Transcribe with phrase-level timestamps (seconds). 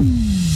[0.00, 0.47] Mm.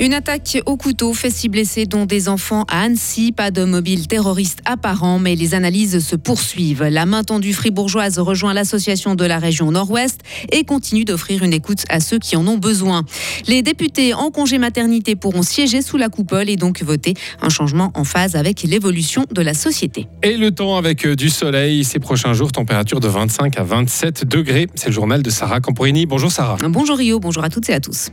[0.00, 3.32] Une attaque au couteau fait six blessés, dont des enfants à Annecy.
[3.32, 6.84] Pas de mobile terroriste apparent, mais les analyses se poursuivent.
[6.84, 11.84] La main tendue fribourgeoise rejoint l'association de la région Nord-Ouest et continue d'offrir une écoute
[11.90, 13.04] à ceux qui en ont besoin.
[13.46, 17.12] Les députés en congé maternité pourront siéger sous la coupole et donc voter
[17.42, 20.08] un changement en phase avec l'évolution de la société.
[20.22, 24.24] Et le temps avec euh, du soleil ces prochains jours, température de 25 à 27
[24.24, 24.66] degrés.
[24.76, 26.06] C'est le journal de Sarah Camporini.
[26.06, 26.56] Bonjour Sarah.
[26.62, 28.10] Bonjour Rio, bonjour à toutes et à tous.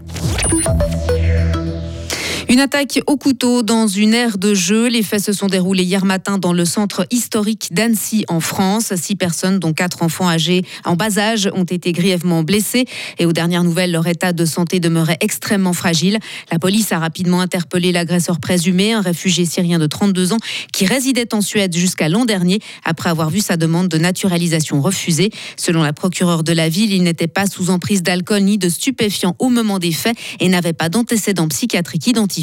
[2.49, 4.87] Une attaque au couteau dans une aire de jeu.
[4.87, 8.93] Les faits se sont déroulés hier matin dans le centre historique d'Annecy en France.
[8.95, 12.85] Six personnes, dont quatre enfants âgés en bas âge, ont été grièvement blessés.
[13.19, 16.19] Et aux dernières nouvelles, leur état de santé demeurait extrêmement fragile.
[16.49, 20.39] La police a rapidement interpellé l'agresseur présumé, un réfugié syrien de 32 ans
[20.71, 25.31] qui résidait en Suède jusqu'à l'an dernier après avoir vu sa demande de naturalisation refusée.
[25.57, 29.35] Selon la procureure de la ville, il n'était pas sous emprise d'alcool ni de stupéfiants
[29.37, 32.36] au moment des faits et n'avait pas d'antécédents psychiatriques identifiés.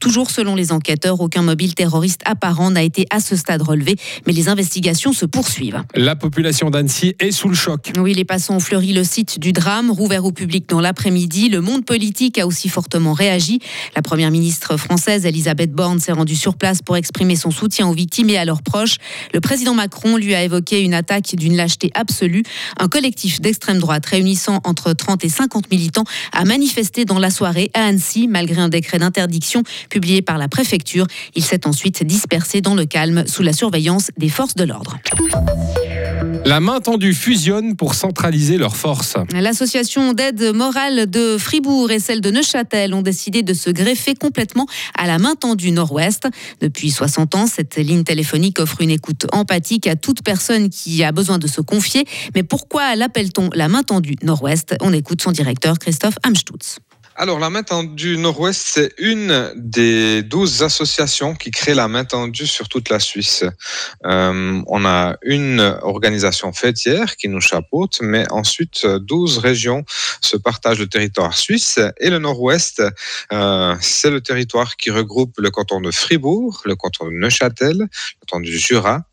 [0.00, 4.32] Toujours selon les enquêteurs, aucun mobile terroriste apparent n'a été à ce stade relevé, mais
[4.32, 5.82] les investigations se poursuivent.
[5.94, 7.92] La population d'Annecy est sous le choc.
[7.98, 11.48] Oui, les passants ont fleuri le site du drame, rouvert au public dans l'après-midi.
[11.48, 13.60] Le monde politique a aussi fortement réagi.
[13.94, 17.94] La première ministre française, Elisabeth Borne, s'est rendue sur place pour exprimer son soutien aux
[17.94, 18.96] victimes et à leurs proches.
[19.32, 22.42] Le président Macron lui a évoqué une attaque d'une lâcheté absolue.
[22.78, 27.70] Un collectif d'extrême droite réunissant entre 30 et 50 militants a manifesté dans la soirée
[27.74, 29.33] à Annecy, malgré un décret d'interdit
[29.88, 31.06] publié par la préfecture.
[31.34, 34.98] Il s'est ensuite dispersé dans le calme sous la surveillance des forces de l'ordre.
[36.44, 39.16] La main tendue fusionne pour centraliser leurs forces.
[39.32, 44.66] L'association d'aide morale de Fribourg et celle de Neuchâtel ont décidé de se greffer complètement
[44.96, 46.28] à la main tendue Nord-Ouest.
[46.60, 51.12] Depuis 60 ans, cette ligne téléphonique offre une écoute empathique à toute personne qui a
[51.12, 52.04] besoin de se confier.
[52.34, 54.76] Mais pourquoi l'appelle-t-on la main tendue Nord-Ouest?
[54.82, 56.78] On écoute son directeur Christophe Amstutz.
[57.16, 62.48] Alors, la main tendue Nord-Ouest, c'est une des douze associations qui crée la main tendue
[62.48, 63.44] sur toute la Suisse.
[64.04, 69.84] Euh, on a une organisation fêtière qui nous chapeaute, mais ensuite, douze régions
[70.22, 71.78] se partagent le territoire suisse.
[72.00, 72.82] Et le Nord-Ouest,
[73.32, 78.26] euh, c'est le territoire qui regroupe le canton de Fribourg, le canton de Neuchâtel, le
[78.26, 79.04] canton du Jura,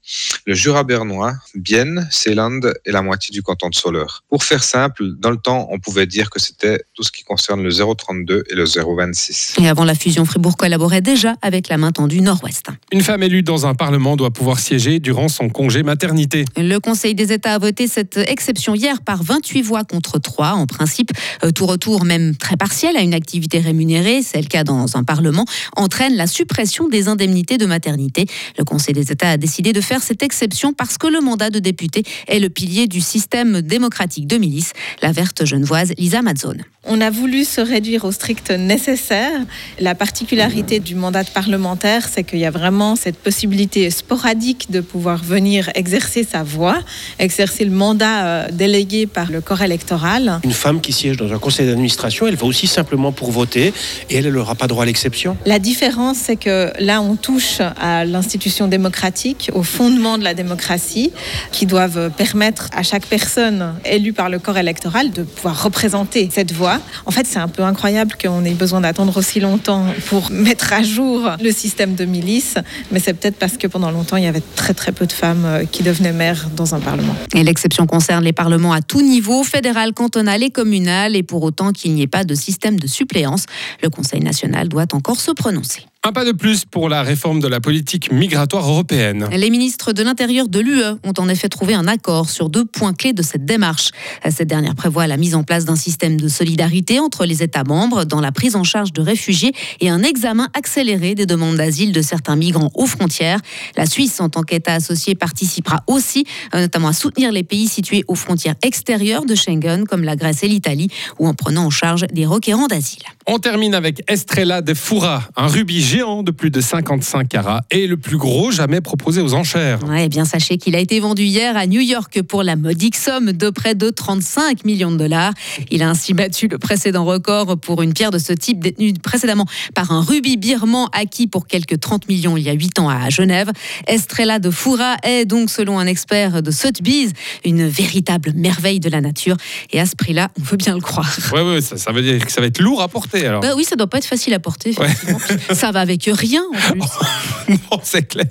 [0.46, 4.24] le Jura bernois, Bienne, Seeland et la moitié du canton de Soleure.
[4.30, 7.62] Pour faire simple, dans le temps, on pouvait dire que c'était tout ce qui concerne
[7.62, 9.56] le 0 032 et le 026.
[9.62, 12.68] Et avant la fusion, Fribourg collaborait déjà avec la main tendue Nord-Ouest.
[12.92, 16.46] Une femme élue dans un parlement doit pouvoir siéger durant son congé maternité.
[16.58, 20.54] Le Conseil des États a voté cette exception hier par 28 voix contre 3.
[20.54, 21.12] En principe,
[21.44, 25.04] euh, tout retour, même très partiel, à une activité rémunérée, c'est le cas dans un
[25.04, 25.46] parlement,
[25.76, 28.26] entraîne la suppression des indemnités de maternité.
[28.58, 31.60] Le Conseil des États a décidé de faire cette exception parce que le mandat de
[31.60, 34.74] député est le pilier du système démocratique de milice.
[35.02, 36.64] La verte genevoise Lisa Mazzone.
[36.88, 39.40] On a voulu se réduire au strict nécessaire.
[39.80, 45.24] La particularité du mandat parlementaire, c'est qu'il y a vraiment cette possibilité sporadique de pouvoir
[45.24, 46.80] venir exercer sa voix,
[47.20, 50.40] exercer le mandat euh, délégué par le corps électoral.
[50.44, 53.74] Une femme qui siège dans un conseil d'administration, elle va aussi simplement pour voter
[54.10, 55.38] et elle n'aura pas droit à l'exception.
[55.46, 61.12] La différence, c'est que là, on touche à l'institution démocratique, au fondement de la démocratie,
[61.52, 66.52] qui doivent permettre à chaque personne élue par le corps électoral de pouvoir représenter cette
[66.52, 70.74] voix en fait, c'est un peu incroyable qu'on ait besoin d'attendre aussi longtemps pour mettre
[70.74, 72.56] à jour le système de milice,
[72.92, 75.46] mais c'est peut-être parce que pendant longtemps, il y avait très très peu de femmes
[75.46, 77.16] euh, qui devenaient maires dans un parlement.
[77.34, 81.72] Et l'exception concerne les parlements à tout niveau, fédéral, cantonal et communal, et pour autant
[81.72, 83.46] qu'il n'y ait pas de système de suppléance,
[83.82, 85.86] le Conseil national doit encore se prononcer.
[86.04, 89.30] Un pas de plus pour la réforme de la politique migratoire européenne.
[89.32, 92.94] Les ministres de l'Intérieur de l'UE ont en effet trouvé un accord sur deux points
[92.94, 93.92] clés de cette démarche.
[94.28, 98.04] Cette dernière prévoit la mise en place d'un système de solidarité entre les États membres
[98.04, 102.02] dans la prise en charge de réfugiés et un examen accéléré des demandes d'asile de
[102.02, 103.40] certains migrants aux frontières.
[103.78, 106.26] La Suisse, en tant qu'État associé, participera aussi
[106.56, 110.42] euh, notamment à soutenir les pays situés aux frontières extérieures de Schengen, comme la Grèce
[110.42, 110.90] et l'Italie,
[111.20, 113.04] ou en prenant en charge des requérants d'asile.
[113.34, 117.88] On termine avec Estrella de Fura, un rubis géant de plus de 55 carats et
[117.88, 119.82] le plus gros jamais proposé aux enchères.
[119.88, 123.32] Ouais, bien sachez qu'il a été vendu hier à New York pour la modique somme
[123.32, 125.32] de près de 35 millions de dollars.
[125.70, 129.46] Il a ainsi battu le précédent record pour une pierre de ce type détenue précédemment
[129.74, 133.10] par un rubis birman acquis pour quelques 30 millions il y a 8 ans à
[133.10, 133.50] Genève.
[133.88, 137.14] Estrella de Fura est donc, selon un expert de Sotheby's,
[137.46, 139.38] une véritable merveille de la nature.
[139.72, 141.16] Et à ce prix-là, on veut bien le croire.
[141.32, 143.21] Ouais, ouais, ça, ça veut dire que ça va être lourd à porter.
[143.22, 143.42] Porter alors.
[143.42, 144.72] Bah oui, ça doit pas être facile à porter.
[144.72, 145.20] effectivement.
[145.54, 146.80] Ça va avec rien en plus.
[147.50, 148.28] non, c'est clair.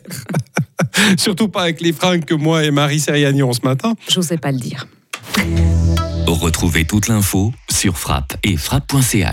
[1.19, 3.94] Surtout pas avec les fringues que moi et Marie Seriani ont ce matin.
[4.08, 4.87] J'osais pas le dire.
[6.26, 9.26] Retrouvez toute l'info sur frappe et frappe.ch.